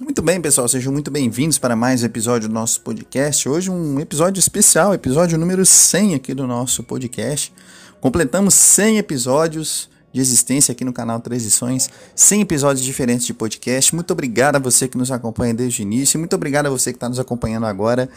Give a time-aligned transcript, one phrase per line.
[0.00, 3.48] Muito bem, pessoal, sejam muito bem-vindos para mais um episódio do nosso podcast.
[3.48, 7.52] Hoje um episódio especial, episódio número 100 aqui do nosso podcast.
[8.00, 13.94] Completamos 100 episódios de existência aqui no canal Transições, 100 episódios diferentes de podcast.
[13.94, 16.96] Muito obrigado a você que nos acompanha desde o início, muito obrigado a você que
[16.96, 18.08] está nos acompanhando agora.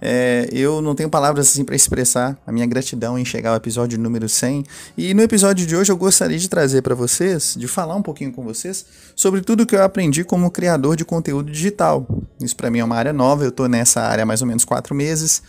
[0.00, 3.98] É, eu não tenho palavras assim para expressar a minha gratidão em chegar ao episódio
[3.98, 4.64] número 100.
[4.96, 8.32] E no episódio de hoje eu gostaria de trazer para vocês, de falar um pouquinho
[8.32, 8.86] com vocês
[9.16, 12.06] sobre tudo que eu aprendi como criador de conteúdo digital.
[12.40, 14.64] Isso para mim é uma área nova, eu estou nessa área há mais ou menos
[14.64, 15.42] quatro meses.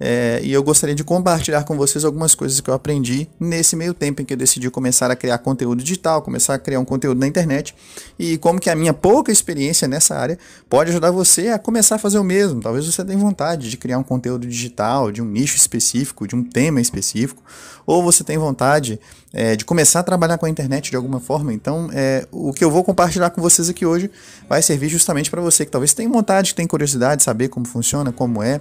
[0.00, 3.92] É, e eu gostaria de compartilhar com vocês algumas coisas que eu aprendi nesse meio
[3.92, 7.18] tempo em que eu decidi começar a criar conteúdo digital, começar a criar um conteúdo
[7.18, 7.74] na internet
[8.18, 11.98] e como que a minha pouca experiência nessa área pode ajudar você a começar a
[11.98, 12.60] fazer o mesmo.
[12.60, 16.44] Talvez você tenha vontade de criar um conteúdo digital, de um nicho específico, de um
[16.44, 17.42] tema específico,
[17.84, 19.00] ou você tem vontade
[19.32, 21.52] é, de começar a trabalhar com a internet de alguma forma.
[21.52, 24.10] Então, é, o que eu vou compartilhar com vocês aqui hoje
[24.48, 27.66] vai servir justamente para você que talvez tenha vontade, que tem curiosidade de saber como
[27.66, 28.60] funciona, como é,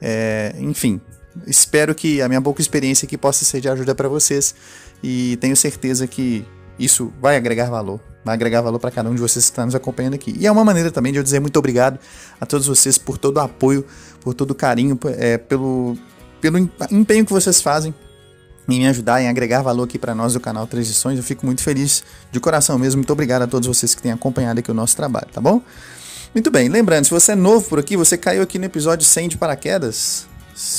[0.00, 1.00] é enfim.
[1.46, 4.54] Espero que a minha pouca experiência aqui possa ser de ajuda para vocês
[5.02, 6.44] e tenho certeza que
[6.76, 9.74] isso vai agregar valor, vai agregar valor para cada um de vocês que está nos
[9.74, 10.34] acompanhando aqui.
[10.36, 12.00] E é uma maneira também de eu dizer muito obrigado
[12.40, 13.84] a todos vocês por todo o apoio,
[14.20, 15.96] por todo o carinho, é, pelo,
[16.40, 16.58] pelo
[16.90, 17.94] empenho que vocês fazem
[18.68, 21.16] em me ajudar, em agregar valor aqui para nós do canal Transições.
[21.16, 22.98] Eu fico muito feliz de coração mesmo.
[22.98, 25.62] Muito obrigado a todos vocês que têm acompanhado aqui o nosso trabalho, tá bom?
[26.34, 29.30] Muito bem, lembrando, se você é novo por aqui, você caiu aqui no episódio 100
[29.30, 30.26] de paraquedas,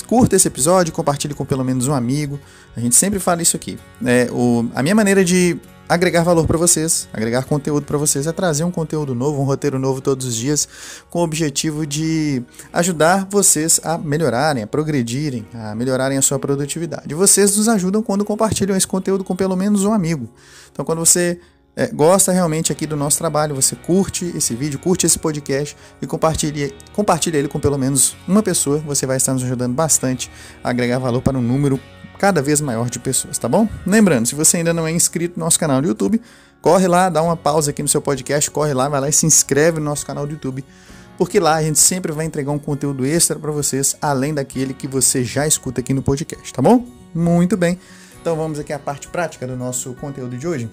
[0.06, 2.40] curta esse episódio, compartilhe com pelo menos um amigo.
[2.78, 3.78] A gente sempre fala isso aqui.
[4.06, 5.58] É, o, a minha maneira de
[5.90, 9.80] agregar valor para vocês, agregar conteúdo para vocês, é trazer um conteúdo novo, um roteiro
[9.80, 10.70] novo todos os dias,
[11.10, 17.16] com o objetivo de ajudar vocês a melhorarem, a progredirem, a melhorarem a sua produtividade.
[17.16, 20.30] Vocês nos ajudam quando compartilham esse conteúdo com pelo menos um amigo.
[20.72, 21.40] Então, quando você
[21.76, 26.06] é, gosta realmente aqui do nosso trabalho, você curte esse vídeo, curte esse podcast e
[26.06, 30.30] compartilhe, compartilhe ele com pelo menos uma pessoa, você vai estar nos ajudando bastante
[30.64, 31.80] a agregar valor para um número
[32.20, 33.68] cada vez maior de pessoas, tá bom?
[33.88, 36.22] Lembrando, se você ainda não é inscrito no nosso canal do YouTube,
[36.62, 39.26] corre lá, dá uma pausa aqui no seu podcast, corre lá, vai lá e se
[39.26, 40.64] inscreve no nosso canal do YouTube,
[41.18, 44.86] porque lá a gente sempre vai entregar um conteúdo extra para vocês, além daquele que
[44.86, 46.86] você já escuta aqui no podcast, tá bom?
[47.16, 47.80] Muito bem.
[48.22, 50.70] Então vamos aqui à parte prática do nosso conteúdo de hoje.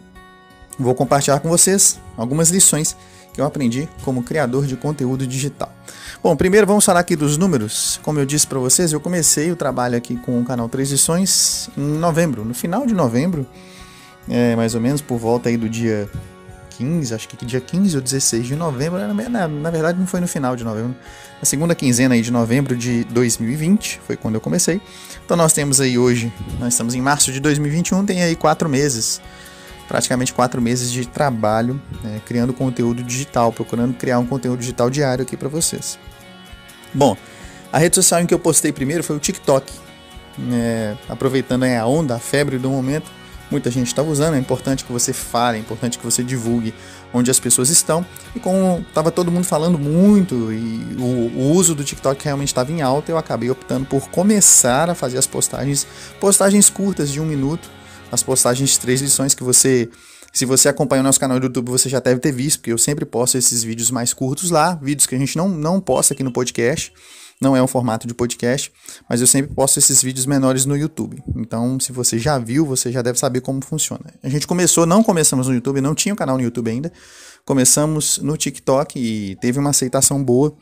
[0.76, 2.96] Vou compartilhar com vocês algumas lições
[3.36, 5.70] que eu aprendi como criador de conteúdo digital.
[6.22, 8.00] Bom, primeiro vamos falar aqui dos números.
[8.02, 10.90] Como eu disse para vocês, eu comecei o trabalho aqui com o canal Três
[11.76, 13.46] em novembro, no final de novembro,
[14.26, 16.08] é, mais ou menos por volta aí do dia
[16.78, 20.26] 15, acho que dia 15 ou 16 de novembro, na, na verdade não foi no
[20.26, 20.96] final de novembro,
[21.38, 24.80] na segunda quinzena aí de novembro de 2020, foi quando eu comecei.
[25.26, 29.20] Então nós temos aí hoje, nós estamos em março de 2021, tem aí quatro meses
[29.88, 35.22] praticamente quatro meses de trabalho né, criando conteúdo digital, procurando criar um conteúdo digital diário
[35.22, 35.98] aqui para vocês.
[36.92, 37.16] Bom,
[37.72, 39.72] a rede social em que eu postei primeiro foi o TikTok.
[40.52, 43.10] É, aproveitando a onda, a febre do momento,
[43.50, 44.34] muita gente estava usando.
[44.34, 46.74] É importante que você fale, é importante que você divulgue
[47.12, 48.04] onde as pessoas estão.
[48.34, 52.70] E como estava todo mundo falando muito e o, o uso do TikTok realmente estava
[52.72, 55.86] em alta, eu acabei optando por começar a fazer as postagens,
[56.20, 57.68] postagens curtas de um minuto
[58.10, 59.88] as postagens de três lições que você
[60.36, 62.76] se você acompanha o nosso canal do YouTube, você já deve ter visto, porque eu
[62.76, 66.22] sempre posto esses vídeos mais curtos lá, vídeos que a gente não, não posta aqui
[66.22, 66.92] no podcast,
[67.40, 68.70] não é um formato de podcast,
[69.08, 71.22] mas eu sempre posto esses vídeos menores no YouTube.
[71.34, 74.12] Então, se você já viu, você já deve saber como funciona.
[74.22, 76.92] A gente começou, não começamos no YouTube, não tinha o um canal no YouTube ainda,
[77.46, 80.54] começamos no TikTok e teve uma aceitação boa.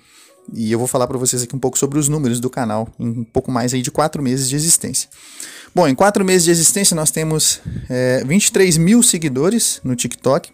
[0.52, 3.08] E eu vou falar para vocês aqui um pouco sobre os números do canal, em
[3.08, 5.08] um pouco mais aí de quatro meses de existência.
[5.74, 10.52] Bom, em quatro meses de existência nós temos é, 23 mil seguidores no TikTok,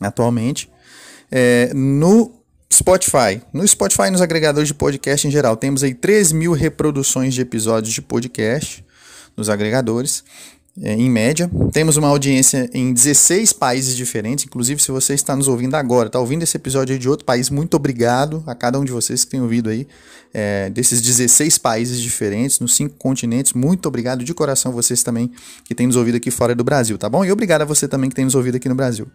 [0.00, 0.70] atualmente.
[1.30, 2.42] É, no
[2.72, 7.42] Spotify, no Spotify nos agregadores de podcast em geral, temos aí 3 mil reproduções de
[7.42, 8.84] episódios de podcast
[9.36, 10.24] nos agregadores
[10.80, 11.50] é, em média.
[11.72, 16.18] Temos uma audiência em 16 países diferentes, inclusive se você está nos ouvindo agora, está
[16.18, 19.40] ouvindo esse episódio de outro país, muito obrigado a cada um de vocês que tem
[19.40, 19.86] ouvido aí,
[20.32, 25.30] é, desses 16 países diferentes, nos cinco continentes, muito obrigado de coração vocês também
[25.64, 27.22] que têm nos ouvido aqui fora do Brasil, tá bom?
[27.24, 29.06] E obrigado a você também que tem nos ouvido aqui no Brasil.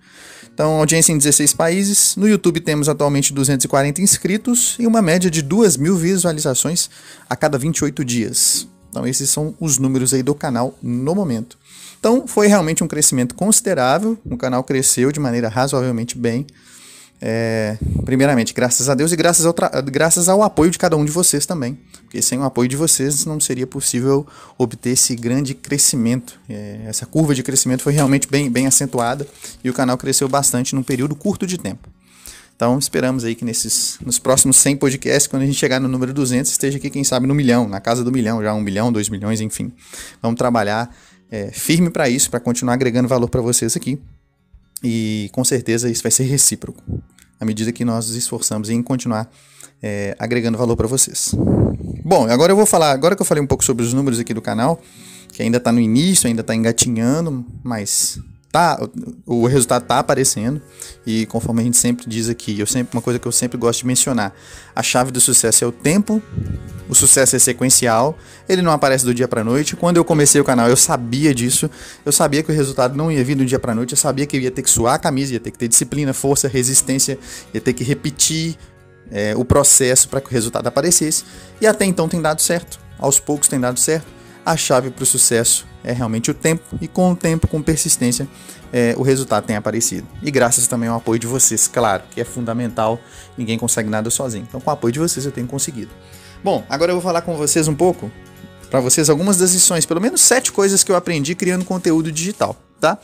[0.53, 5.41] Então, audiência em 16 países, no YouTube temos atualmente 240 inscritos e uma média de
[5.41, 6.89] 2 mil visualizações
[7.27, 8.67] a cada 28 dias.
[8.89, 11.57] Então, esses são os números aí do canal no momento.
[11.99, 14.17] Então, foi realmente um crescimento considerável.
[14.25, 16.45] O canal cresceu de maneira razoavelmente bem.
[17.19, 19.55] É, primeiramente, graças a Deus e graças ao,
[19.85, 21.77] graças ao apoio de cada um de vocês também.
[22.03, 24.25] Porque sem o apoio de vocês não seria possível
[24.57, 26.39] obter esse grande crescimento.
[26.47, 29.27] É, essa curva de crescimento foi realmente bem, bem acentuada
[29.63, 31.89] e o canal cresceu bastante num período curto de tempo.
[32.57, 36.11] Então esperamos aí que nesses, nos próximos 100 podcasts, quando a gente chegar no número
[36.11, 39.09] 200, esteja aqui, quem sabe, no milhão, na casa do milhão, já um milhão, dois
[39.09, 39.71] milhões, enfim.
[40.23, 40.89] Vamos trabalhar
[41.29, 44.01] é, firme para isso, para continuar agregando valor para vocês aqui.
[44.83, 46.83] E com certeza isso vai ser recíproco,
[47.39, 49.31] à medida que nós nos esforçamos em continuar
[49.81, 51.35] é, agregando valor para vocês.
[52.03, 54.33] Bom, agora eu vou falar, agora que eu falei um pouco sobre os números aqui
[54.33, 54.81] do canal,
[55.31, 58.19] que ainda está no início, ainda está engatinhando, mas
[58.51, 58.79] tá,
[59.25, 60.61] o resultado está aparecendo
[61.05, 63.81] e conforme a gente sempre diz aqui, eu sempre uma coisa que eu sempre gosto
[63.81, 64.33] de mencionar,
[64.75, 66.21] a chave do sucesso é o tempo,
[66.89, 68.17] o sucesso é sequencial,
[68.47, 69.75] ele não aparece do dia para noite.
[69.75, 71.69] Quando eu comecei o canal, eu sabia disso,
[72.05, 74.37] eu sabia que o resultado não ia vir do dia para noite, eu sabia que
[74.37, 77.19] eu ia ter que suar a camisa, ia ter que ter disciplina, força, resistência,
[77.53, 78.57] ia ter que repetir
[79.11, 81.23] é, o processo para que o resultado aparecesse.
[81.59, 84.16] E até então tem dado certo, aos poucos tem dado certo.
[84.47, 88.25] A chave para o sucesso é realmente o tempo, e com o tempo, com persistência,
[88.71, 90.07] é, o resultado tem aparecido.
[90.23, 92.97] E graças também ao apoio de vocês, claro, que é fundamental,
[93.37, 94.45] ninguém consegue nada sozinho.
[94.47, 95.91] Então, com o apoio de vocês, eu tenho conseguido.
[96.41, 98.09] Bom, agora eu vou falar com vocês um pouco,
[98.69, 102.55] para vocês, algumas das lições, pelo menos sete coisas que eu aprendi criando conteúdo digital,
[102.79, 102.97] tá?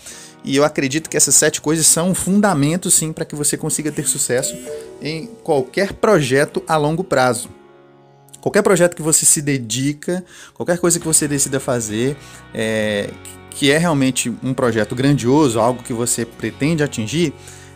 [0.46, 3.92] E eu acredito que essas sete coisas são um fundamento, sim, para que você consiga
[3.92, 4.56] ter sucesso
[5.02, 7.50] em qualquer projeto a longo prazo.
[8.44, 10.22] Qualquer projeto que você se dedica,
[10.54, 12.18] qualquer coisa que você decida fazer,
[12.54, 13.10] é,
[13.52, 17.34] que é realmente um projeto grandioso, algo que você pretende atingir,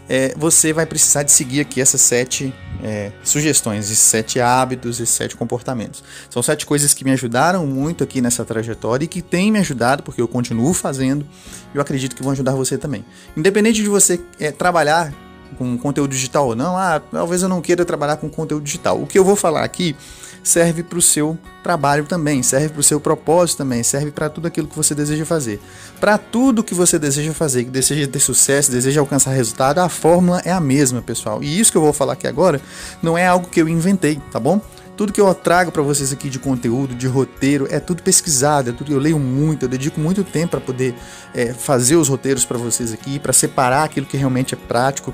[0.10, 2.54] é, você vai precisar de seguir aqui essas sete
[2.84, 6.04] é, sugestões, esses sete hábitos, esses sete comportamentos.
[6.30, 10.04] São sete coisas que me ajudaram muito aqui nessa trajetória e que têm me ajudado,
[10.04, 11.26] porque eu continuo fazendo
[11.74, 13.06] e eu acredito que vão ajudar você também.
[13.38, 15.14] Independente de você é, trabalhar
[15.58, 19.02] com conteúdo digital ou não, ah, talvez eu não queira trabalhar com conteúdo digital.
[19.02, 19.96] O que eu vou falar aqui
[20.48, 24.48] serve para o seu trabalho também, serve para o seu propósito também, serve para tudo
[24.48, 25.60] aquilo que você deseja fazer.
[26.00, 30.42] Para tudo que você deseja fazer, que deseja ter sucesso, deseja alcançar resultado, a fórmula
[30.46, 31.44] é a mesma, pessoal.
[31.44, 32.62] E isso que eu vou falar aqui agora
[33.02, 34.62] não é algo que eu inventei, tá bom?
[34.96, 38.74] Tudo que eu trago para vocês aqui de conteúdo, de roteiro, é tudo pesquisado, é
[38.74, 40.96] tudo eu leio muito, eu dedico muito tempo para poder
[41.36, 45.14] é, fazer os roteiros para vocês aqui, para separar aquilo que realmente é prático.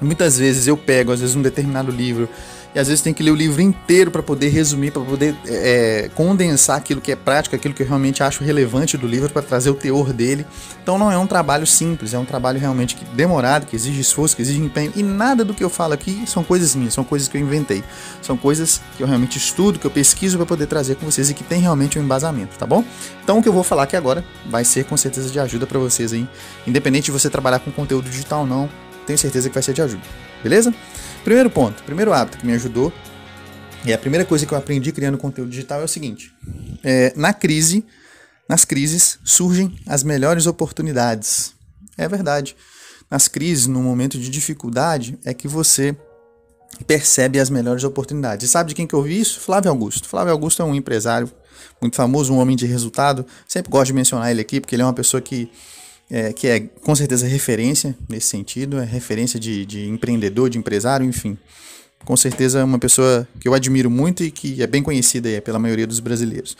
[0.00, 2.28] Muitas vezes eu pego, às vezes, um determinado livro
[2.74, 6.10] e às vezes tem que ler o livro inteiro para poder resumir, para poder é,
[6.14, 9.70] condensar aquilo que é prático, aquilo que eu realmente acho relevante do livro, para trazer
[9.70, 10.46] o teor dele.
[10.82, 14.42] Então não é um trabalho simples, é um trabalho realmente demorado, que exige esforço, que
[14.42, 14.92] exige empenho.
[14.94, 17.82] E nada do que eu falo aqui são coisas minhas, são coisas que eu inventei.
[18.20, 21.34] São coisas que eu realmente estudo, que eu pesquiso para poder trazer com vocês e
[21.34, 22.84] que tem realmente um embasamento, tá bom?
[23.24, 25.78] Então o que eu vou falar aqui agora vai ser com certeza de ajuda para
[25.78, 26.28] vocês aí,
[26.66, 28.68] independente de você trabalhar com conteúdo digital ou não,
[29.08, 30.02] tenho certeza que vai ser de ajuda.
[30.42, 30.72] Beleza?
[31.24, 32.92] Primeiro ponto, primeiro hábito que me ajudou,
[33.84, 36.32] e a primeira coisa que eu aprendi criando conteúdo digital é o seguinte:
[36.84, 37.84] é, na crise,
[38.46, 41.54] nas crises surgem as melhores oportunidades.
[41.96, 42.54] É verdade.
[43.10, 45.96] Nas crises, no momento de dificuldade, é que você
[46.86, 48.46] percebe as melhores oportunidades.
[48.46, 49.40] E sabe de quem que eu vi isso?
[49.40, 50.06] Flávio Augusto.
[50.06, 51.30] Flávio Augusto é um empresário
[51.80, 53.24] muito famoso, um homem de resultado.
[53.46, 55.50] Sempre gosto de mencionar ele aqui, porque ele é uma pessoa que
[56.10, 61.06] é, que é com certeza referência nesse sentido, é referência de, de empreendedor, de empresário,
[61.06, 61.36] enfim.
[62.04, 65.58] Com certeza é uma pessoa que eu admiro muito e que é bem conhecida pela
[65.58, 66.56] maioria dos brasileiros.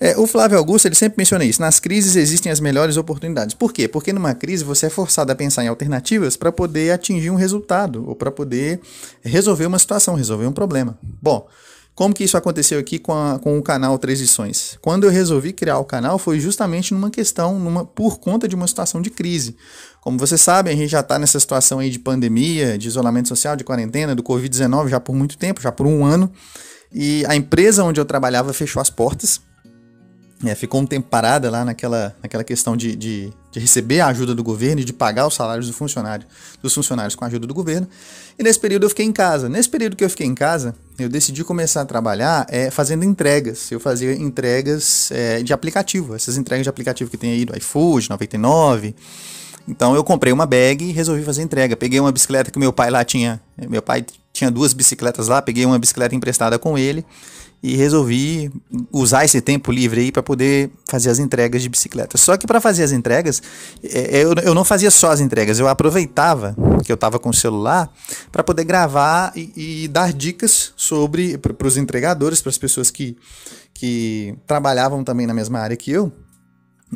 [0.00, 1.60] É, o Flávio Augusto ele sempre menciona isso.
[1.60, 3.54] Nas crises existem as melhores oportunidades.
[3.54, 3.88] Por quê?
[3.88, 8.08] Porque numa crise você é forçado a pensar em alternativas para poder atingir um resultado
[8.08, 8.80] ou para poder
[9.22, 10.96] resolver uma situação, resolver um problema.
[11.20, 11.48] Bom,
[11.98, 14.38] como que isso aconteceu aqui com, a, com o canal Três?
[14.80, 18.68] Quando eu resolvi criar o canal foi justamente numa questão, numa, por conta de uma
[18.68, 19.56] situação de crise.
[20.00, 23.56] Como vocês sabem, a gente já está nessa situação aí de pandemia, de isolamento social,
[23.56, 26.30] de quarentena, do Covid-19 já por muito tempo, já por um ano.
[26.92, 29.40] E a empresa onde eu trabalhava fechou as portas.
[30.44, 34.36] É, ficou um tempo parada lá naquela, naquela questão de, de, de, receber a ajuda
[34.36, 36.24] do governo e de pagar os salários do funcionário,
[36.62, 37.88] dos funcionários com a ajuda do governo.
[38.38, 39.48] E nesse período eu fiquei em casa.
[39.48, 43.72] Nesse período que eu fiquei em casa, eu decidi começar a trabalhar é, fazendo entregas.
[43.72, 48.08] Eu fazia entregas é, de aplicativo, essas entregas de aplicativo que tem aí do iFood,
[48.08, 48.94] 99.
[49.66, 51.76] Então eu comprei uma bag e resolvi fazer entrega.
[51.76, 53.40] Peguei uma bicicleta que meu pai lá tinha.
[53.68, 57.04] Meu pai tinha duas bicicletas lá, peguei uma bicicleta emprestada com ele
[57.62, 58.52] e resolvi
[58.92, 62.16] usar esse tempo livre aí para poder fazer as entregas de bicicleta.
[62.16, 63.42] Só que para fazer as entregas,
[63.82, 67.34] é, é, eu, não fazia só as entregas, eu aproveitava que eu estava com o
[67.34, 67.92] celular
[68.30, 73.16] para poder gravar e, e, dar dicas sobre para os entregadores, para as pessoas que,
[73.74, 76.12] que trabalhavam também na mesma área que eu,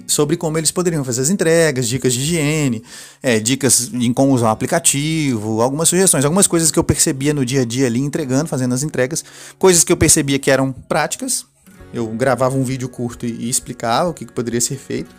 [0.06, 2.82] sobre como eles poderiam fazer as entregas, dicas de higiene,
[3.22, 7.44] é, dicas em como usar o aplicativo, algumas sugestões, algumas coisas que eu percebia no
[7.44, 9.24] dia a dia ali entregando, fazendo as entregas,
[9.58, 11.44] coisas que eu percebia que eram práticas
[11.92, 15.14] Eu gravava um vídeo curto e, explicava o que, poderia ser feito.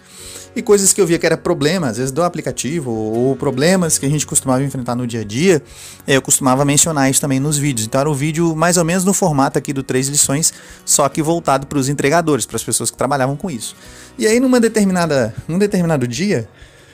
[0.55, 4.05] E coisas que eu via que era problema, às vezes do aplicativo, ou, problemas que
[4.05, 5.61] a gente costumava enfrentar no dia a dia,
[6.07, 7.87] eu costumava mencionar isso também nos vídeos.
[7.87, 10.53] Então era um vídeo mais ou menos no formato aqui do Três Lições,
[10.85, 13.75] só que voltado para os entregadores, para as pessoas que trabalhavam com isso.
[14.17, 16.47] E aí, numa determinada, num determinado dia,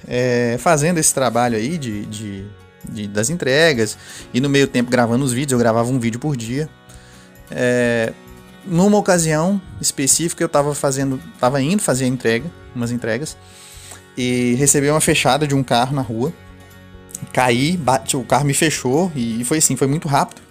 [0.08, 2.46] é, fazendo esse trabalho aí de, de,
[2.90, 3.98] de, das entregas
[4.34, 6.70] e no meio tempo gravando os vídeos, eu gravava um vídeo por dia.
[7.52, 8.14] É,
[8.70, 13.36] numa ocasião específica eu estava fazendo, estava indo fazer entrega, umas entregas
[14.18, 16.32] e recebi uma fechada de um carro na rua.
[17.34, 20.50] Caí, bate, o carro me fechou e foi assim, foi muito rápido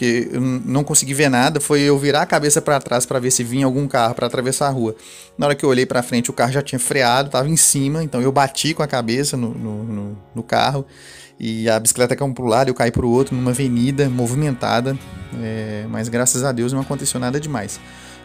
[0.00, 3.30] porque eu não consegui ver nada, foi eu virar a cabeça para trás para ver
[3.30, 4.96] se vinha algum carro para atravessar a rua.
[5.36, 8.02] Na hora que eu olhei para frente, o carro já tinha freado, estava em cima,
[8.02, 10.86] então eu bati com a cabeça no, no, no, no carro
[11.40, 14.96] e a bicicleta caiu para um lado, eu caí para o outro numa avenida movimentada,
[15.42, 17.80] é, mas graças a Deus não aconteceu nada demais.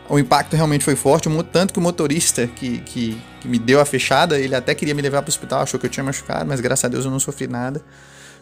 [0.10, 3.86] O impacto realmente foi forte, tanto que o motorista que, que, que me deu a
[3.86, 6.60] fechada, ele até queria me levar para o hospital, achou que eu tinha machucado, mas
[6.60, 7.82] graças a Deus eu não sofri nada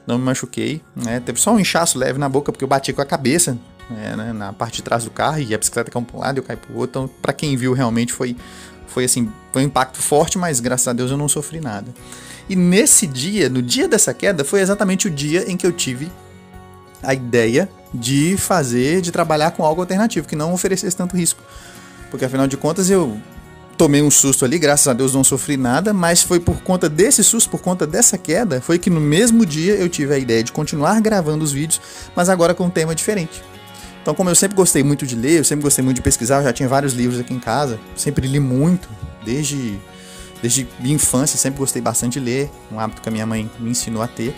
[0.06, 0.82] não me machuquei.
[0.96, 1.20] Né?
[1.20, 3.58] Teve só um inchaço leve na boca porque eu bati com a cabeça
[3.89, 6.38] né, né na parte de trás do carro e a bicicleta caiu para um lado
[6.38, 7.03] e eu caí para o outro.
[7.03, 8.36] Então, para quem viu, realmente foi,
[8.88, 11.94] foi assim, foi um impacto forte, mas graças a Deus eu não sofri nada.
[12.50, 16.12] E nesse dia, no dia dessa queda, foi exatamente o dia em que eu tive
[17.01, 21.41] a ideia de fazer, de trabalhar com algo alternativo que não oferecesse tanto risco.
[22.09, 23.17] Porque afinal de contas eu
[23.77, 27.23] tomei um susto ali, graças a Deus não sofri nada, mas foi por conta desse
[27.23, 30.51] susto, por conta dessa queda, foi que no mesmo dia eu tive a ideia de
[30.51, 31.81] continuar gravando os vídeos,
[32.15, 33.43] mas agora com um tema diferente.
[34.01, 36.43] Então, como eu sempre gostei muito de ler, eu sempre gostei muito de pesquisar, eu
[36.43, 38.89] já tinha vários livros aqui em casa, sempre li muito,
[39.25, 39.79] desde,
[40.43, 43.69] desde minha infância, sempre gostei bastante de ler, um hábito que a minha mãe me
[43.69, 44.35] ensinou a ter.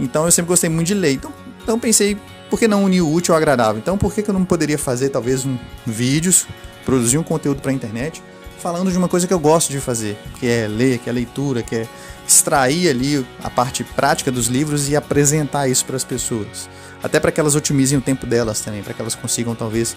[0.00, 1.12] Então, eu sempre gostei muito de ler.
[1.12, 1.30] Então,
[1.62, 2.16] então pensei,
[2.48, 3.78] por que não unir o útil ao agradável?
[3.78, 6.46] Então, por que, que eu não poderia fazer, talvez, um vídeos,
[6.86, 8.22] produzir um conteúdo para a internet,
[8.58, 11.62] falando de uma coisa que eu gosto de fazer, que é ler, que é leitura,
[11.62, 11.88] que é
[12.26, 16.66] extrair ali a parte prática dos livros e apresentar isso para as pessoas.
[17.02, 19.94] Até para que elas otimizem o tempo delas também, para que elas consigam talvez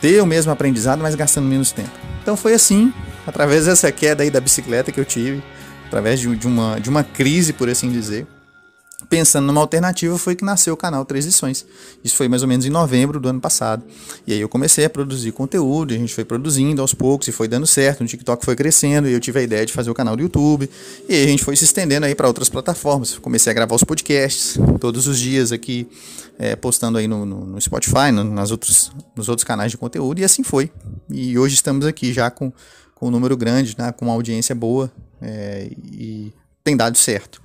[0.00, 1.90] ter o mesmo aprendizado, mas gastando menos tempo.
[2.22, 2.92] Então foi assim,
[3.26, 5.42] através dessa queda aí da bicicleta que eu tive,
[5.86, 8.26] através de, de uma, de uma crise, por assim dizer,
[9.08, 11.64] pensando numa alternativa, foi que nasceu o canal Três Lições.
[12.04, 13.82] Isso foi mais ou menos em novembro do ano passado.
[14.26, 17.48] E aí eu comecei a produzir conteúdo, a gente foi produzindo aos poucos e foi
[17.48, 18.04] dando certo.
[18.04, 20.68] O TikTok foi crescendo e eu tive a ideia de fazer o canal do YouTube.
[21.08, 23.18] E aí a gente foi se estendendo aí para outras plataformas.
[23.18, 25.88] Comecei a gravar os podcasts todos os dias aqui,
[26.38, 30.20] é, postando aí no, no, no Spotify, no, nas outros, nos outros canais de conteúdo.
[30.20, 30.70] E assim foi.
[31.10, 32.52] E hoje estamos aqui já com,
[32.94, 34.90] com um número grande, né, com uma audiência boa
[35.22, 37.40] é, e tem dado certo.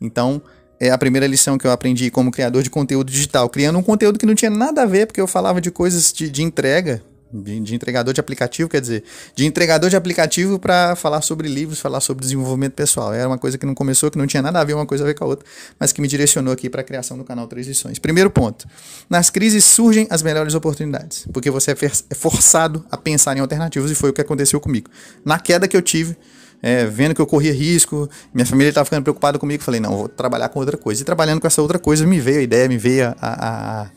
[0.00, 0.40] Então,
[0.80, 4.18] é a primeira lição que eu aprendi como criador de conteúdo digital, criando um conteúdo
[4.18, 7.60] que não tinha nada a ver, porque eu falava de coisas de, de entrega, de,
[7.60, 9.04] de, entregador de aplicativo, quer dizer,
[9.34, 13.12] de entregador de aplicativo para falar sobre livros, falar sobre desenvolvimento pessoal.
[13.12, 15.06] Era uma coisa que não começou, que não tinha nada a ver uma coisa a
[15.06, 15.46] ver com a outra,
[15.78, 17.98] mas que me direcionou aqui para a criação do canal Três Lições.
[17.98, 18.66] Primeiro ponto:
[19.10, 21.76] nas crises surgem as melhores oportunidades, porque você é,
[22.10, 24.88] é forçado a pensar em alternativas e foi o que aconteceu comigo.
[25.24, 26.16] Na queda que eu tive,
[26.62, 30.08] é, vendo que eu corria risco, minha família estava ficando preocupada comigo, falei, não, vou
[30.08, 31.02] trabalhar com outra coisa.
[31.02, 33.90] E trabalhando com essa outra coisa, me veio a ideia, me veio a, a, a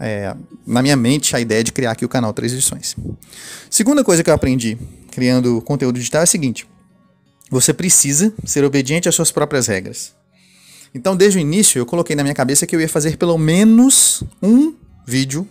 [0.00, 2.94] é, na minha mente a ideia de criar aqui o canal Três Lições.
[3.68, 4.78] Segunda coisa que eu aprendi
[5.10, 6.68] criando conteúdo digital é a seguinte:
[7.50, 10.14] você precisa ser obediente às suas próprias regras.
[10.94, 14.22] Então, desde o início, eu coloquei na minha cabeça que eu ia fazer pelo menos
[14.40, 14.74] um
[15.04, 15.46] vídeo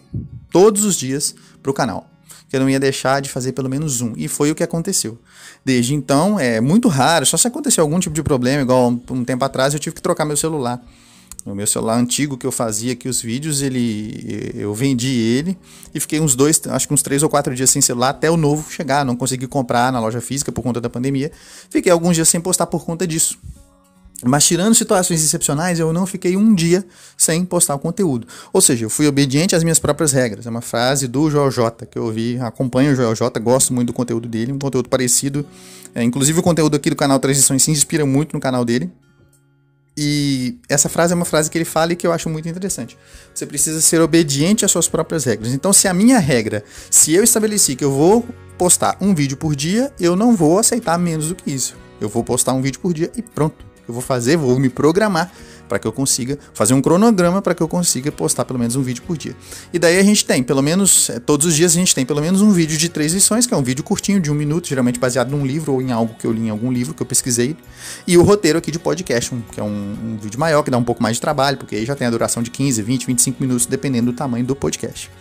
[0.50, 2.10] todos os dias para o canal
[2.50, 4.14] que eu não ia deixar de fazer pelo menos um.
[4.16, 5.18] E foi o que aconteceu.
[5.64, 9.44] Desde então, é muito raro, só se acontecer algum tipo de problema, igual um tempo
[9.44, 10.82] atrás eu tive que trocar meu celular.
[11.46, 15.58] O meu celular antigo que eu fazia aqui os vídeos, ele eu vendi ele
[15.94, 18.36] e fiquei uns dois, acho que uns três ou quatro dias sem celular até o
[18.36, 19.06] novo chegar.
[19.06, 21.32] Não consegui comprar na loja física por conta da pandemia.
[21.70, 23.40] Fiquei alguns dias sem postar por conta disso.
[24.26, 26.84] Mas tirando situações excepcionais, eu não fiquei um dia
[27.16, 28.28] sem postar conteúdo.
[28.52, 30.48] Ou seja, eu fui obediente às minhas próprias regras.
[30.48, 33.88] É uma frase do Joel J, que eu ouvi, acompanho o Joel J, gosto muito
[33.88, 35.46] do conteúdo dele, um conteúdo parecido.
[35.94, 38.92] É, inclusive o conteúdo aqui do canal Transições se inspira muito no canal dele.
[39.96, 42.98] E essa frase é uma frase que ele fala e que eu acho muito interessante.
[43.34, 45.54] Você precisa ser obediente às suas próprias regras.
[45.54, 48.26] Então, se a minha regra, se eu estabeleci que eu vou
[48.58, 51.76] postar um vídeo por dia, eu não vou aceitar menos do que isso.
[52.02, 55.32] Eu vou postar um vídeo por dia e pronto eu vou fazer, vou me programar
[55.68, 58.82] para que eu consiga fazer um cronograma para que eu consiga postar pelo menos um
[58.82, 59.36] vídeo por dia.
[59.74, 62.22] E daí a gente tem, pelo menos, é, todos os dias a gente tem pelo
[62.22, 65.00] menos um vídeo de três lições, que é um vídeo curtinho de um minuto, geralmente
[65.00, 67.56] baseado num livro ou em algo que eu li em algum livro que eu pesquisei.
[68.06, 70.84] E o roteiro aqui de podcast, que é um, um vídeo maior, que dá um
[70.84, 73.66] pouco mais de trabalho, porque aí já tem a duração de 15, 20, 25 minutos,
[73.66, 75.12] dependendo do tamanho do podcast.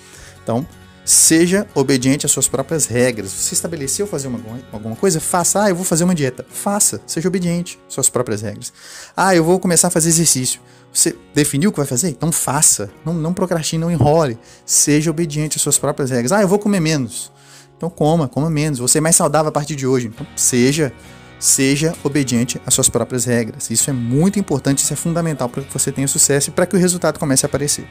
[0.43, 0.67] Então,
[1.07, 3.31] Seja obediente às suas próprias regras.
[3.31, 4.41] Você estabeleceu fazer uma,
[4.73, 5.21] alguma coisa?
[5.21, 5.63] Faça.
[5.63, 6.45] Ah, eu vou fazer uma dieta.
[6.51, 7.01] Faça.
[7.07, 8.73] Seja obediente às suas próprias regras.
[9.17, 10.61] Ah, eu vou começar a fazer exercício.
[10.93, 12.09] Você definiu o que vai fazer?
[12.09, 12.91] Então faça.
[13.05, 14.37] Não, não procrastine, não enrole.
[14.65, 16.33] Seja obediente às suas próprias regras.
[16.33, 17.31] Ah, eu vou comer menos.
[17.77, 18.81] Então coma, coma menos.
[18.81, 20.09] Você é mais saudável a partir de hoje.
[20.09, 20.93] Então seja,
[21.39, 23.71] seja obediente às suas próprias regras.
[23.71, 26.75] Isso é muito importante, isso é fundamental para que você tenha sucesso e para que
[26.75, 27.87] o resultado comece a aparecer.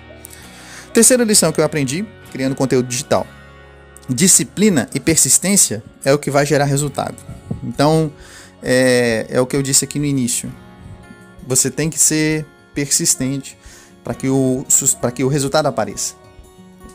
[0.94, 2.06] Terceira lição que eu aprendi
[2.36, 3.26] criando conteúdo digital.
[4.10, 7.16] Disciplina e persistência é o que vai gerar resultado.
[7.64, 8.12] Então,
[8.62, 10.52] é, é o que eu disse aqui no início.
[11.48, 13.58] Você tem que ser persistente
[14.04, 14.66] para que, o,
[15.16, 16.16] que o resultado apareça.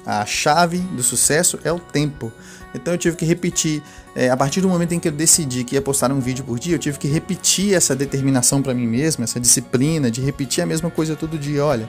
[0.05, 2.31] A chave do sucesso é o tempo.
[2.75, 3.83] Então eu tive que repetir.
[4.15, 6.59] É, a partir do momento em que eu decidi que ia postar um vídeo por
[6.59, 10.67] dia, eu tive que repetir essa determinação para mim mesmo, essa disciplina de repetir a
[10.67, 11.65] mesma coisa todo dia.
[11.65, 11.89] Olha,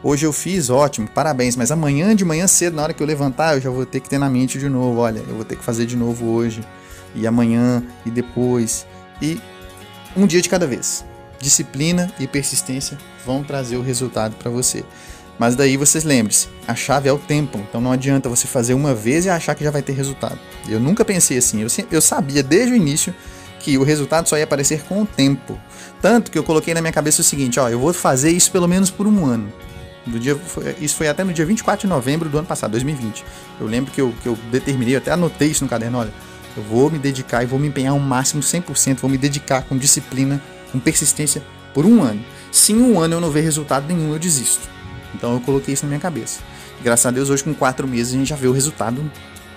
[0.00, 3.56] Hoje eu fiz, ótimo, parabéns, mas amanhã de manhã cedo, na hora que eu levantar,
[3.56, 5.64] eu já vou ter que ter na mente de novo, olha, eu vou ter que
[5.64, 6.60] fazer de novo hoje,
[7.16, 8.86] e amanhã, e depois,
[9.20, 9.40] e
[10.16, 11.04] um dia de cada vez.
[11.40, 14.84] Disciplina e persistência vão trazer o resultado para você.
[15.36, 18.94] Mas daí vocês lembrem-se, a chave é o tempo, então não adianta você fazer uma
[18.94, 20.38] vez e achar que já vai ter resultado.
[20.68, 23.12] Eu nunca pensei assim, eu, eu sabia desde o início
[23.58, 25.58] que o resultado só ia aparecer com o tempo.
[26.00, 28.68] Tanto que eu coloquei na minha cabeça o seguinte, ó, eu vou fazer isso pelo
[28.68, 29.52] menos por um ano.
[30.08, 33.24] Do dia, foi, isso foi até no dia 24 de novembro do ano passado, 2020.
[33.60, 36.12] Eu lembro que eu, que eu determinei, eu até anotei isso no caderno, olha,
[36.56, 39.76] eu vou me dedicar e vou me empenhar ao máximo 100%, vou me dedicar com
[39.76, 42.24] disciplina, com persistência por um ano.
[42.50, 44.68] Se em um ano eu não ver resultado nenhum, eu desisto.
[45.14, 46.40] Então eu coloquei isso na minha cabeça.
[46.80, 49.10] E, graças a Deus, hoje com quatro meses a gente já vê o resultado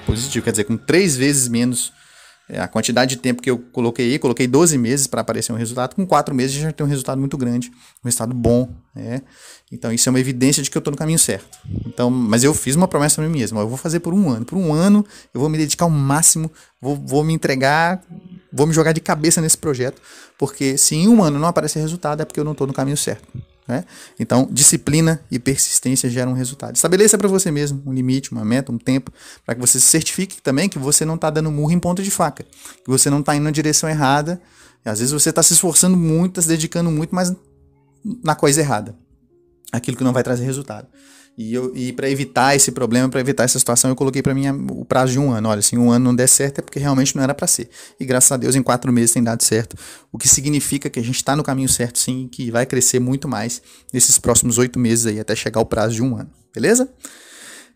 [0.05, 1.93] positivo, quer dizer, com três vezes menos
[2.60, 6.05] a quantidade de tempo que eu coloquei coloquei 12 meses para aparecer um resultado, com
[6.05, 7.70] 4 meses já tem um resultado muito grande,
[8.03, 9.22] um resultado bom, né?
[9.72, 11.58] Então isso é uma evidência de que eu estou no caminho certo.
[11.86, 14.46] Então, mas eu fiz uma promessa para mim mesmo, eu vou fazer por um ano.
[14.46, 18.01] Por um ano eu vou me dedicar ao máximo, vou, vou me entregar,
[18.51, 20.01] vou me jogar de cabeça nesse projeto,
[20.38, 22.98] porque se em um ano não aparecer resultado é porque eu não estou no caminho
[22.98, 23.27] certo.
[23.72, 23.86] Né?
[24.20, 26.75] Então, disciplina e persistência geram resultado.
[26.75, 29.13] Estabeleça para você mesmo um limite, uma meta, um tempo,
[29.46, 32.12] para que você se certifique também que você não está dando murro em ponta de
[32.12, 34.41] faca, que você não está indo na direção errada.
[34.84, 37.34] Às vezes você está se esforçando muito, está se dedicando muito, mas
[38.22, 38.93] na coisa errada.
[39.72, 40.89] Aquilo que não vai trazer resultado.
[41.41, 41.56] E,
[41.88, 45.13] e para evitar esse problema, para evitar essa situação, eu coloquei para mim o prazo
[45.13, 45.49] de um ano.
[45.49, 47.67] Olha, se um ano não der certo é porque realmente não era para ser.
[47.99, 49.75] E graças a Deus, em quatro meses tem dado certo.
[50.12, 53.27] O que significa que a gente está no caminho certo, sim, que vai crescer muito
[53.27, 53.60] mais
[53.91, 56.30] nesses próximos oito meses aí, até chegar ao prazo de um ano.
[56.54, 56.88] Beleza?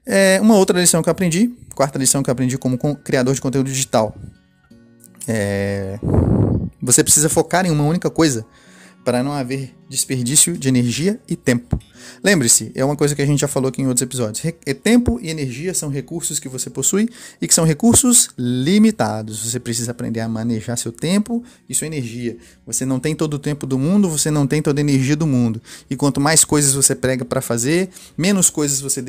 [0.05, 3.41] É, uma outra lição que eu aprendi, quarta lição que eu aprendi como criador de
[3.41, 4.15] conteúdo digital.
[5.27, 5.99] É,
[6.79, 8.45] você precisa focar em uma única coisa
[9.03, 11.79] para não haver desperdício de energia e tempo.
[12.23, 14.43] Lembre-se, é uma coisa que a gente já falou aqui em outros episódios.
[14.65, 17.09] É tempo e energia são recursos que você possui
[17.41, 19.45] e que são recursos limitados.
[19.45, 22.37] Você precisa aprender a manejar seu tempo e sua energia.
[22.65, 25.27] Você não tem todo o tempo do mundo, você não tem toda a energia do
[25.27, 25.61] mundo.
[25.89, 29.03] E quanto mais coisas você prega para fazer, menos coisas você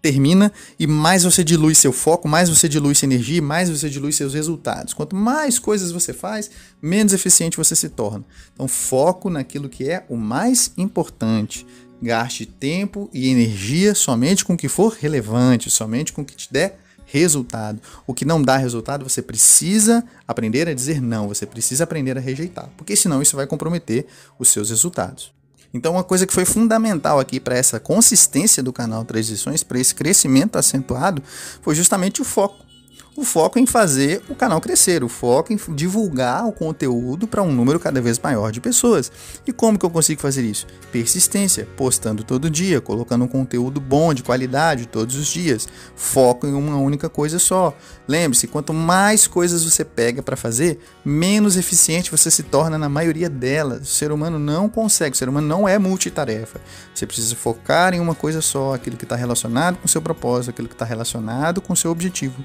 [0.00, 4.12] termina e mais você dilui seu foco, mais você dilui sua energia, mais você dilui
[4.12, 4.94] seus resultados.
[4.94, 8.24] Quanto mais coisas você faz, menos eficiente você se torna.
[8.54, 11.66] Então, foco naquilo que é o mais importante.
[12.00, 16.52] Gaste tempo e energia somente com o que for relevante, somente com o que te
[16.52, 17.80] der resultado.
[18.06, 22.20] O que não dá resultado, você precisa aprender a dizer não, você precisa aprender a
[22.20, 24.06] rejeitar, porque senão isso vai comprometer
[24.38, 25.32] os seus resultados.
[25.74, 29.94] Então, uma coisa que foi fundamental aqui para essa consistência do canal Transições, para esse
[29.94, 31.22] crescimento acentuado,
[31.62, 32.71] foi justamente o foco
[33.14, 37.52] o foco em fazer o canal crescer, o foco em divulgar o conteúdo para um
[37.52, 39.12] número cada vez maior de pessoas.
[39.46, 40.66] E como que eu consigo fazer isso?
[40.90, 45.68] Persistência, postando todo dia, colocando um conteúdo bom, de qualidade, todos os dias.
[45.94, 47.76] Foco em uma única coisa só.
[48.08, 53.28] Lembre-se, quanto mais coisas você pega para fazer, menos eficiente você se torna na maioria
[53.28, 53.82] delas.
[53.82, 56.60] O ser humano não consegue, o ser humano não é multitarefa.
[56.94, 60.50] Você precisa focar em uma coisa só, aquilo que está relacionado com o seu propósito,
[60.50, 62.42] aquilo que está relacionado com o seu objetivo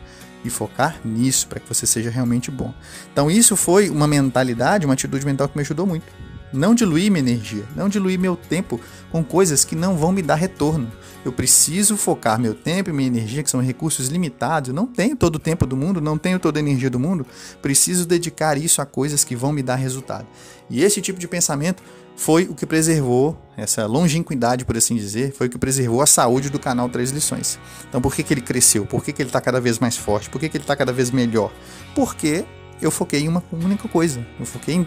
[0.47, 2.73] e focar nisso para que você seja realmente bom.
[3.11, 6.05] Então isso foi uma mentalidade, uma atitude mental que me ajudou muito.
[6.53, 8.79] Não diluir minha energia, não diluir meu tempo
[9.11, 10.89] com coisas que não vão me dar retorno.
[11.25, 14.69] Eu preciso focar meu tempo e minha energia, que são recursos limitados.
[14.69, 17.25] Eu não tenho todo o tempo do mundo, não tenho toda a energia do mundo.
[17.61, 20.25] Preciso dedicar isso a coisas que vão me dar resultado.
[20.69, 21.83] E esse tipo de pensamento
[22.17, 26.49] foi o que preservou, essa longínquidade, por assim dizer, foi o que preservou a saúde
[26.49, 27.59] do canal Três Lições.
[27.87, 28.85] Então, por que, que ele cresceu?
[28.87, 30.29] Por que, que ele está cada vez mais forte?
[30.29, 31.53] Por que, que ele está cada vez melhor?
[31.95, 32.43] Porque
[32.81, 34.25] eu foquei em uma única coisa.
[34.39, 34.85] Eu foquei em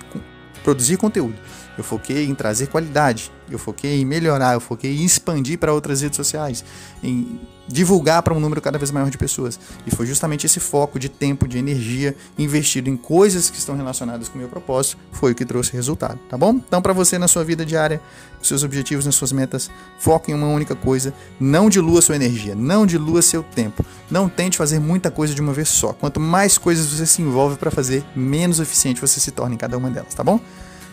[0.65, 1.37] produzir conteúdo.
[1.79, 3.31] Eu foquei em trazer qualidade.
[3.51, 6.65] eu foquei em melhorar, eu foquei em expandir para outras redes sociais,
[7.03, 9.59] em divulgar para um número cada vez maior de pessoas.
[9.87, 14.29] E foi justamente esse foco de tempo, de energia investido em coisas que estão relacionadas
[14.29, 16.55] com o meu propósito, foi o que trouxe resultado, tá bom?
[16.55, 18.01] Então, para você na sua vida diária,
[18.43, 22.87] seus objetivos, nas suas metas, foque em uma única coisa, não dilua sua energia, não
[22.87, 23.85] dilua seu tempo.
[24.11, 25.93] Não tente fazer muita coisa de uma vez só.
[25.93, 29.77] Quanto mais coisas você se envolve para fazer, menos eficiente você se torna em cada
[29.77, 30.41] uma delas, tá bom?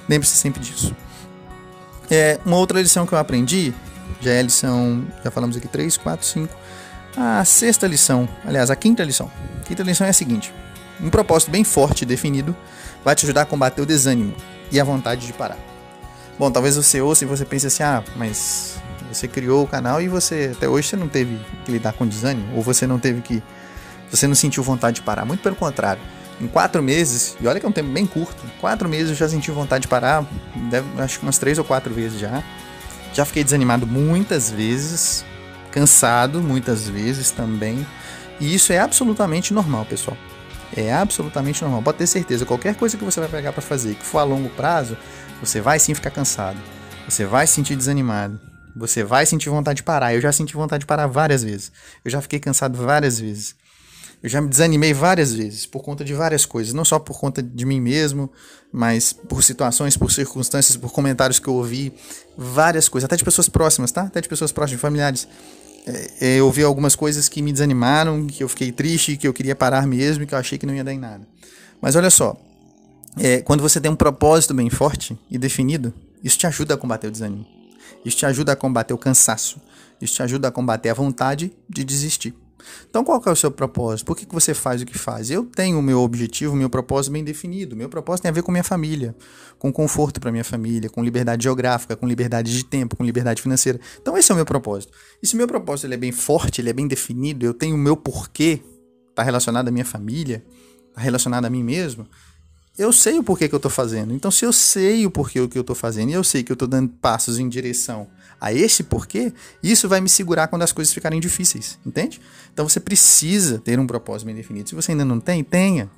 [0.07, 0.95] Lembre-se sempre disso.
[2.09, 3.73] É, uma outra lição que eu aprendi,
[4.21, 6.55] já é lição, já falamos aqui 3, 4, 5.
[7.17, 9.29] A sexta lição, aliás, a quinta lição.
[9.61, 10.53] A quinta lição é a seguinte:
[11.01, 12.55] um propósito bem forte e definido
[13.03, 14.33] vai te ajudar a combater o desânimo
[14.71, 15.57] e a vontade de parar.
[16.37, 18.75] Bom, talvez você ouça e você pense assim: ah, mas
[19.11, 22.55] você criou o canal e você até hoje você não teve que lidar com desânimo,
[22.55, 23.43] ou você não teve que.
[24.09, 25.25] Você não sentiu vontade de parar.
[25.25, 26.01] Muito pelo contrário.
[26.39, 29.27] Em quatro meses, e olha que é um tempo bem curto, quatro meses eu já
[29.27, 30.23] senti vontade de parar,
[30.69, 32.43] deve, acho que umas três ou quatro vezes já.
[33.13, 35.25] Já fiquei desanimado muitas vezes,
[35.71, 37.85] cansado muitas vezes também.
[38.39, 40.15] E isso é absolutamente normal, pessoal.
[40.75, 41.81] É absolutamente normal.
[41.81, 44.49] Pode ter certeza, qualquer coisa que você vai pegar para fazer que for a longo
[44.49, 44.95] prazo,
[45.41, 46.59] você vai sim ficar cansado.
[47.07, 48.39] Você vai se sentir desanimado.
[48.75, 50.13] Você vai sentir vontade de parar.
[50.13, 51.71] Eu já senti vontade de parar várias vezes.
[52.05, 53.55] Eu já fiquei cansado várias vezes.
[54.21, 57.41] Eu já me desanimei várias vezes por conta de várias coisas, não só por conta
[57.41, 58.31] de mim mesmo,
[58.71, 61.93] mas por situações, por circunstâncias, por comentários que eu ouvi,
[62.35, 64.03] várias coisas, até de pessoas próximas, tá?
[64.03, 65.27] Até de pessoas próximas, familiares.
[65.85, 69.33] É, é, eu ouvi algumas coisas que me desanimaram, que eu fiquei triste, que eu
[69.33, 71.25] queria parar mesmo, que eu achei que não ia dar em nada.
[71.79, 72.35] Mas olha só,
[73.17, 77.07] é, quando você tem um propósito bem forte e definido, isso te ajuda a combater
[77.07, 77.45] o desânimo.
[78.03, 79.61] Isso te ajuda a combater o cansaço.
[80.01, 82.33] Isso te ajuda a combater a vontade de desistir.
[82.89, 84.05] Então, qual é o seu propósito?
[84.05, 85.29] Por que, que você faz o que faz?
[85.29, 87.75] Eu tenho o meu objetivo, o meu propósito bem definido.
[87.75, 89.15] Meu propósito tem a ver com minha família,
[89.59, 93.79] com conforto para minha família, com liberdade geográfica, com liberdade de tempo, com liberdade financeira.
[94.01, 94.93] Então, esse é o meu propósito.
[95.21, 97.75] E se o meu propósito ele é bem forte, ele é bem definido, eu tenho
[97.75, 98.61] o meu porquê,
[99.09, 100.43] está relacionado à minha família,
[100.89, 102.07] está relacionado a mim mesmo,
[102.77, 104.13] eu sei o porquê que eu estou fazendo.
[104.13, 106.55] Então, se eu sei o porquê que eu estou fazendo e eu sei que eu
[106.55, 108.07] estou dando passos em direção
[108.39, 112.21] a esse porquê, isso vai me segurar quando as coisas ficarem difíceis, entende?
[112.53, 114.69] Então, você precisa ter um propósito bem definido.
[114.69, 115.89] Se você ainda não tem, tenha.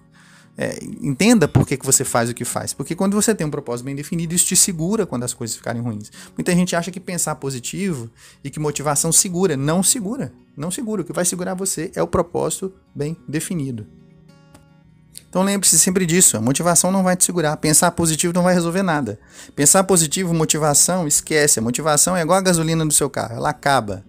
[0.61, 2.73] É, entenda por que, que você faz o que faz.
[2.73, 5.81] Porque quando você tem um propósito bem definido, isso te segura quando as coisas ficarem
[5.81, 6.11] ruins.
[6.37, 8.09] Muita gente acha que pensar positivo
[8.43, 9.55] e que motivação segura.
[9.55, 10.33] Não segura.
[10.57, 11.01] Não segura.
[11.01, 13.87] O que vai segurar você é o propósito bem definido.
[15.29, 17.55] Então lembre-se sempre disso, a motivação não vai te segurar.
[17.57, 19.19] Pensar positivo não vai resolver nada.
[19.55, 21.59] Pensar positivo, motivação, esquece.
[21.59, 24.03] A motivação é igual a gasolina do seu carro, ela acaba.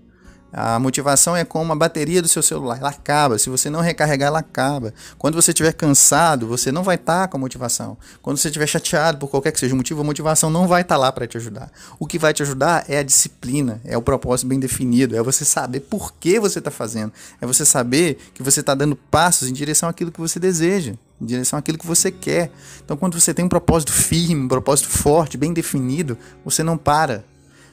[0.53, 3.39] A motivação é como a bateria do seu celular, ela acaba.
[3.39, 4.93] Se você não recarregar, ela acaba.
[5.17, 7.97] Quando você estiver cansado, você não vai estar tá com a motivação.
[8.21, 10.97] Quando você estiver chateado por qualquer que seja o motivo, a motivação não vai estar
[10.97, 11.71] tá lá para te ajudar.
[12.01, 15.45] O que vai te ajudar é a disciplina, é o propósito bem definido, é você
[15.45, 19.53] saber por que você está fazendo, é você saber que você está dando passos em
[19.53, 22.51] direção àquilo que você deseja, em direção àquilo que você quer.
[22.85, 27.25] Então, quando você tem um propósito firme, um propósito forte, bem definido, você não para,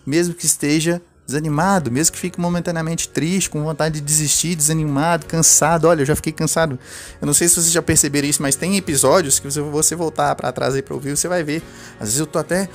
[0.06, 5.86] mesmo que esteja desanimado, mesmo que fique momentaneamente triste, com vontade de desistir, desanimado, cansado.
[5.86, 6.80] Olha, eu já fiquei cansado.
[7.20, 10.34] Eu não sei se vocês já perceberam isso, mas tem episódios que se você voltar
[10.36, 11.62] para trás aí para ouvir, você vai ver.
[12.00, 12.70] Às vezes eu tô até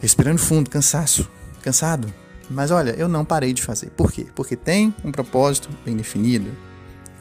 [0.00, 1.28] respirando fundo, cansaço,
[1.62, 2.12] cansado.
[2.48, 3.90] Mas olha, eu não parei de fazer.
[3.90, 4.26] Por quê?
[4.34, 6.50] Porque tem um propósito bem definido,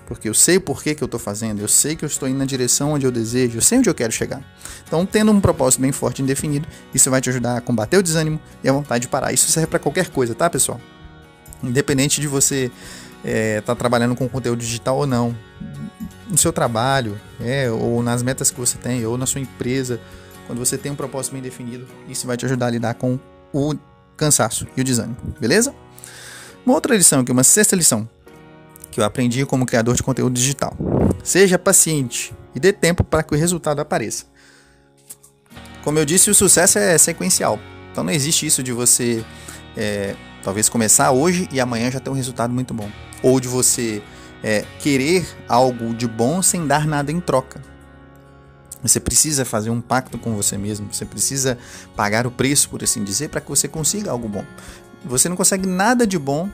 [0.10, 2.40] porque eu sei o porquê que eu estou fazendo, eu sei que eu estou indo
[2.40, 4.42] na direção onde eu desejo, eu sei onde eu quero chegar.
[4.86, 8.02] Então, tendo um propósito bem forte e indefinido, isso vai te ajudar a combater o
[8.02, 9.32] desânimo e a vontade de parar.
[9.32, 10.82] Isso serve para qualquer coisa, tá, pessoal?
[11.64, 12.72] Independente de você
[13.18, 15.38] estar é, tá trabalhando com conteúdo digital ou não,
[16.28, 20.02] no seu trabalho, é, ou nas metas que você tem, ou na sua empresa,
[20.48, 23.20] quando você tem um propósito bem definido, isso vai te ajudar a lidar com
[23.54, 23.76] o
[24.18, 25.72] cansaço e o desânimo, beleza?
[26.66, 28.10] Uma outra lição aqui, uma sexta lição
[28.92, 30.76] que eu aprendi como criador de conteúdo digital.
[31.24, 34.26] Seja paciente e dê tempo para que o resultado apareça.
[35.84, 37.60] Como eu disse, o sucesso é sequencial.
[37.92, 39.24] Então não existe isso de você
[39.76, 42.90] é, talvez começar hoje e amanhã já ter um resultado muito bom.
[43.22, 44.02] Ou de você
[44.44, 47.62] é, querer algo de bom sem dar nada em troca.
[48.82, 51.58] Você precisa fazer um pacto com você mesmo, você precisa
[51.96, 54.46] pagar o preço, por assim dizer, para que você consiga algo bom.
[55.04, 56.50] Você não consegue nada de bom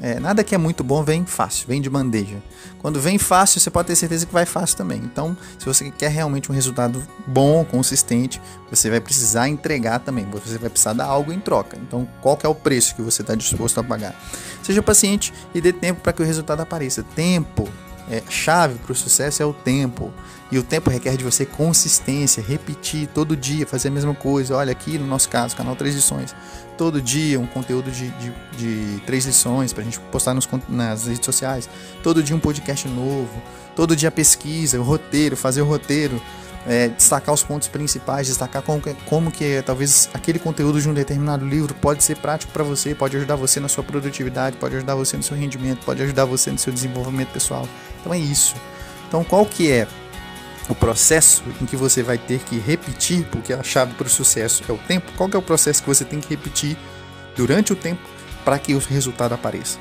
[0.00, 2.36] é, nada que é muito bom vem fácil, vem de bandeja.
[2.78, 4.98] Quando vem fácil, você pode ter certeza que vai fácil também.
[4.98, 10.26] Então, se você quer realmente um resultado bom, consistente, você vai precisar entregar também.
[10.30, 11.78] Você vai precisar dar algo em troca.
[11.80, 14.14] Então, qual é o preço que você está disposto a pagar?
[14.62, 17.02] Seja paciente e dê tempo para que o resultado apareça.
[17.02, 17.68] Tempo.
[18.10, 20.12] é, chave para o sucesso é o tempo.
[20.50, 24.56] E o tempo requer de você consistência, repetir todo dia, fazer a mesma coisa.
[24.56, 25.94] Olha, aqui no nosso caso, canal Três
[26.76, 31.06] todo dia um conteúdo de, de, de três lições para a gente postar nos, nas
[31.06, 31.68] redes sociais.
[32.02, 33.42] Todo dia um podcast novo,
[33.74, 36.20] todo dia pesquisa, o roteiro, fazer o roteiro
[36.66, 40.92] é, destacar os pontos principais, destacar como que, como que talvez aquele conteúdo de um
[40.94, 44.96] determinado livro pode ser prático para você, pode ajudar você na sua produtividade, pode ajudar
[44.96, 47.68] você no seu rendimento, pode ajudar você no seu desenvolvimento pessoal.
[48.00, 48.56] Então é isso.
[49.06, 49.86] Então qual que é
[50.68, 54.62] o processo em que você vai ter que repetir, porque a chave para o sucesso
[54.68, 56.76] é o tempo, qual é o processo que você tem que repetir
[57.36, 58.02] durante o tempo
[58.44, 59.78] para que o resultado apareça?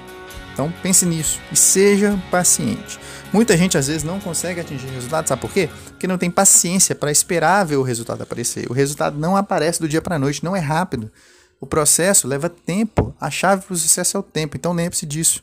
[0.53, 2.97] Então pense nisso e seja paciente.
[3.33, 5.69] Muita gente às vezes não consegue atingir resultados, sabe por quê?
[5.89, 8.65] Porque não tem paciência para esperar ver o resultado aparecer.
[8.69, 11.11] O resultado não aparece do dia para a noite, não é rápido.
[11.59, 13.13] O processo leva tempo.
[13.19, 15.41] A chave para o sucesso é o tempo, então lembre-se disso.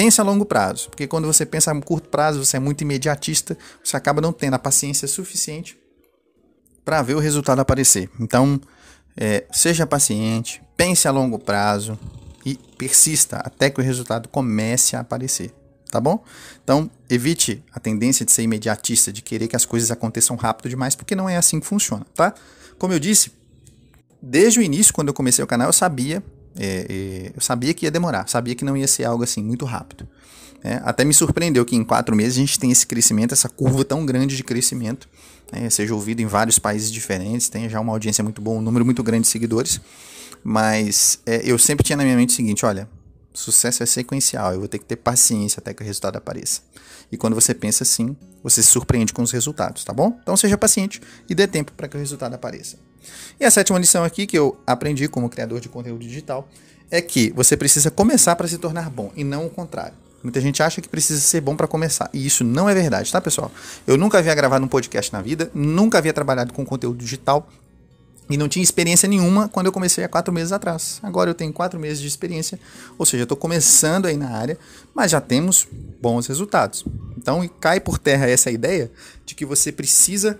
[0.00, 3.54] Pense a longo prazo, porque quando você pensa a curto prazo, você é muito imediatista,
[3.84, 5.76] você acaba não tendo a paciência suficiente
[6.82, 8.08] para ver o resultado aparecer.
[8.18, 8.58] Então,
[9.14, 11.98] é, seja paciente, pense a longo prazo,
[12.46, 15.52] e persista até que o resultado comece a aparecer,
[15.90, 16.24] tá bom?
[16.64, 20.96] Então, evite a tendência de ser imediatista, de querer que as coisas aconteçam rápido demais,
[20.96, 22.32] porque não é assim que funciona, tá?
[22.78, 23.32] Como eu disse,
[24.22, 26.24] desde o início, quando eu comecei o canal, eu sabia,
[26.56, 29.64] é, é, eu sabia que ia demorar, sabia que não ia ser algo assim muito
[29.64, 30.08] rápido.
[30.62, 33.84] É, até me surpreendeu que em quatro meses a gente tem esse crescimento, essa curva
[33.84, 35.08] tão grande de crescimento,
[35.50, 38.84] né, seja ouvido em vários países diferentes, tem já uma audiência muito boa, um número
[38.84, 39.80] muito grande de seguidores.
[40.42, 42.88] Mas é, eu sempre tinha na minha mente o seguinte: olha,
[43.32, 46.62] sucesso é sequencial, eu vou ter que ter paciência até que o resultado apareça.
[47.12, 50.18] E quando você pensa assim, você se surpreende com os resultados, tá bom?
[50.22, 52.78] Então seja paciente e dê tempo para que o resultado apareça.
[53.38, 56.48] E a sétima lição aqui que eu aprendi como criador de conteúdo digital
[56.90, 59.94] é que você precisa começar para se tornar bom e não o contrário.
[60.22, 62.10] Muita gente acha que precisa ser bom para começar.
[62.12, 63.50] E isso não é verdade, tá, pessoal?
[63.86, 67.48] Eu nunca havia gravado um podcast na vida, nunca havia trabalhado com conteúdo digital
[68.28, 71.00] e não tinha experiência nenhuma quando eu comecei há quatro meses atrás.
[71.02, 72.60] Agora eu tenho quatro meses de experiência,
[72.98, 74.58] ou seja, estou começando aí na área,
[74.94, 75.66] mas já temos
[76.00, 76.84] bons resultados.
[77.16, 78.90] Então cai por terra essa ideia
[79.24, 80.38] de que você precisa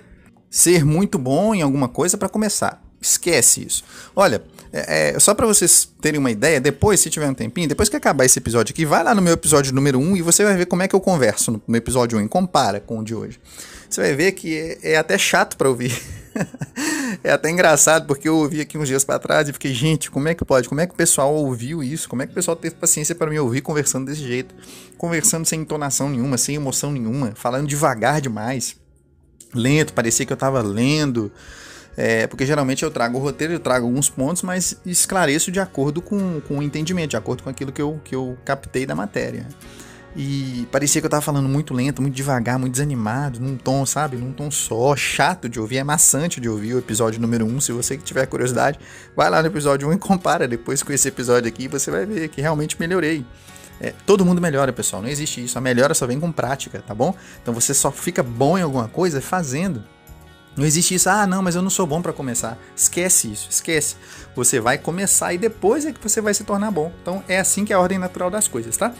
[0.50, 2.82] ser muito bom em alguma coisa para começar.
[3.00, 3.82] Esquece isso.
[4.14, 7.88] Olha, é, é, só para vocês terem uma ideia, depois, se tiver um tempinho, depois
[7.88, 10.56] que acabar esse episódio aqui, vai lá no meu episódio número 1 e você vai
[10.56, 13.14] ver como é que eu converso no, no episódio 1 e compara com o de
[13.14, 13.40] hoje.
[13.88, 15.98] Você vai ver que é, é até chato para ouvir.
[17.24, 20.28] é até engraçado, porque eu ouvi aqui uns dias para trás e fiquei, gente, como
[20.28, 20.68] é que pode?
[20.68, 22.08] Como é que o pessoal ouviu isso?
[22.08, 24.54] Como é que o pessoal teve paciência para me ouvir conversando desse jeito?
[24.96, 28.76] Conversando sem entonação nenhuma, sem emoção nenhuma, falando devagar demais,
[29.54, 31.30] lento, parecia que eu tava lendo.
[31.96, 36.00] É, porque geralmente eu trago o roteiro, eu trago alguns pontos, mas esclareço de acordo
[36.00, 39.46] com, com o entendimento, de acordo com aquilo que eu, que eu captei da matéria.
[40.16, 44.16] E parecia que eu tava falando muito lento, muito devagar, muito desanimado, num tom, sabe?
[44.16, 47.48] Num tom só, chato de ouvir, é maçante de ouvir o episódio número 1.
[47.48, 47.60] Um.
[47.60, 48.78] Se você tiver curiosidade,
[49.14, 52.04] vai lá no episódio 1 um e compara depois com esse episódio aqui, você vai
[52.06, 53.24] ver que realmente melhorei.
[53.80, 55.56] É, todo mundo melhora, pessoal, não existe isso.
[55.56, 57.14] A melhora só vem com prática, tá bom?
[57.42, 59.82] Então você só fica bom em alguma coisa fazendo.
[60.56, 62.58] Não existe isso, ah, não, mas eu não sou bom para começar.
[62.76, 63.96] Esquece isso, esquece.
[64.36, 66.92] Você vai começar e depois é que você vai se tornar bom.
[67.00, 68.92] Então é assim que é a ordem natural das coisas, tá?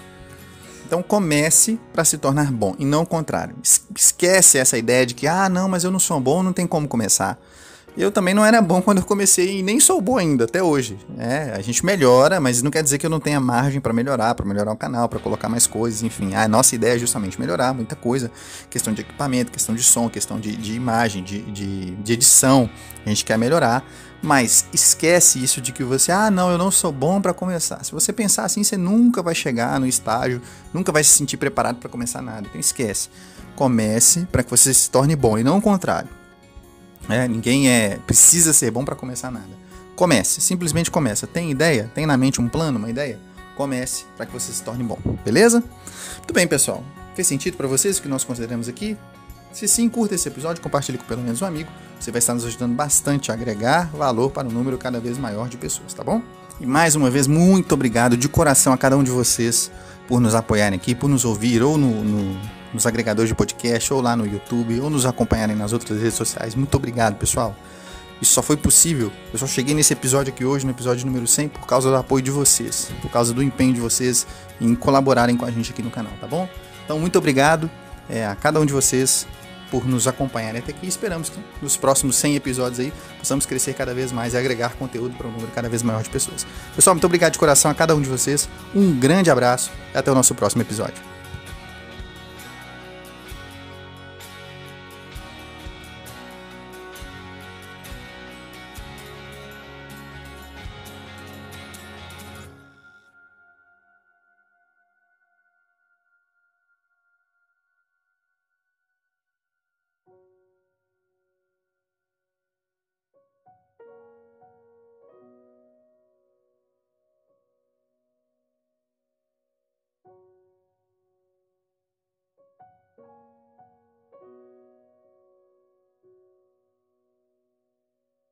[0.86, 3.56] Então comece para se tornar bom e não o contrário.
[3.94, 6.88] Esquece essa ideia de que, ah, não, mas eu não sou bom, não tem como
[6.88, 7.38] começar.
[7.96, 10.96] Eu também não era bom quando eu comecei e nem sou bom ainda, até hoje.
[11.18, 14.34] É, a gente melhora, mas não quer dizer que eu não tenha margem para melhorar,
[14.34, 16.34] para melhorar o canal, para colocar mais coisas, enfim.
[16.34, 18.30] A nossa ideia é justamente melhorar muita coisa.
[18.70, 22.70] Questão de equipamento, questão de som, questão de, de imagem, de, de, de edição.
[23.04, 23.84] A gente quer melhorar.
[24.22, 27.82] Mas esquece isso de que você, ah, não, eu não sou bom para começar.
[27.84, 30.42] Se você pensar assim, você nunca vai chegar no estágio,
[30.74, 32.46] nunca vai se sentir preparado para começar nada.
[32.46, 33.08] Então esquece.
[33.56, 36.19] Comece para que você se torne bom e não o contrário.
[37.08, 39.48] É, ninguém é precisa ser bom para começar nada.
[39.96, 41.26] Comece, simplesmente começa.
[41.26, 41.90] Tem ideia?
[41.94, 43.18] Tem na mente um plano, uma ideia?
[43.56, 45.62] Comece para que você se torne bom, beleza?
[46.18, 46.82] Muito bem, pessoal.
[47.14, 48.96] Fez sentido para vocês o que nós consideramos aqui?
[49.52, 51.68] Se sim, curta esse episódio, compartilhe com pelo menos um amigo.
[51.98, 55.48] Você vai estar nos ajudando bastante a agregar valor para um número cada vez maior
[55.48, 56.22] de pessoas, tá bom?
[56.60, 59.70] E mais uma vez, muito obrigado de coração a cada um de vocês
[60.06, 62.40] por nos apoiarem aqui, por nos ouvir ou no, no,
[62.72, 66.54] nos agregadores de podcast, ou lá no YouTube, ou nos acompanharem nas outras redes sociais.
[66.54, 67.54] Muito obrigado, pessoal.
[68.20, 69.10] Isso só foi possível.
[69.32, 72.22] Eu só cheguei nesse episódio aqui hoje, no episódio número 100, por causa do apoio
[72.22, 74.26] de vocês, por causa do empenho de vocês
[74.60, 76.48] em colaborarem com a gente aqui no canal, tá bom?
[76.84, 77.70] Então, muito obrigado
[78.08, 79.26] é, a cada um de vocês
[79.70, 80.86] por nos acompanharem até aqui.
[80.86, 85.16] Esperamos que nos próximos 100 episódios aí possamos crescer cada vez mais e agregar conteúdo
[85.16, 86.46] para um número cada vez maior de pessoas.
[86.74, 88.48] Pessoal, muito obrigado de coração a cada um de vocês.
[88.74, 91.19] Um grande abraço e até o nosso próximo episódio.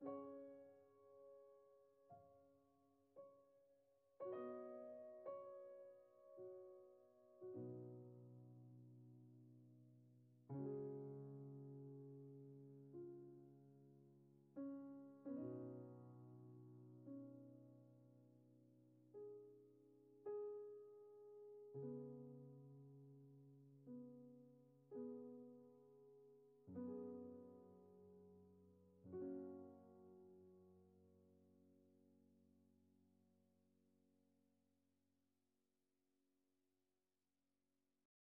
[0.01, 0.38] you.